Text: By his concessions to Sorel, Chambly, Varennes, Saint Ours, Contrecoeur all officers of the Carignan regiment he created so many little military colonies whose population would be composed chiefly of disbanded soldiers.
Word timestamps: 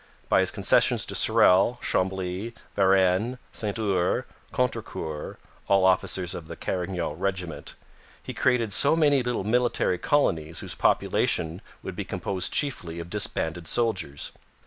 By 0.29 0.39
his 0.39 0.49
concessions 0.49 1.05
to 1.05 1.13
Sorel, 1.13 1.79
Chambly, 1.79 2.55
Varennes, 2.75 3.37
Saint 3.51 3.77
Ours, 3.77 4.23
Contrecoeur 4.51 5.37
all 5.67 5.85
officers 5.85 6.33
of 6.33 6.47
the 6.47 6.55
Carignan 6.55 7.19
regiment 7.19 7.75
he 8.23 8.33
created 8.33 8.73
so 8.73 8.95
many 8.95 9.21
little 9.21 9.43
military 9.43 9.99
colonies 9.99 10.61
whose 10.61 10.73
population 10.73 11.61
would 11.83 11.95
be 11.95 12.03
composed 12.03 12.51
chiefly 12.51 12.99
of 12.99 13.11
disbanded 13.11 13.67
soldiers. 13.67 14.31